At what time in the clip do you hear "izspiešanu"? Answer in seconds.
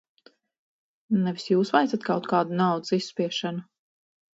3.03-3.69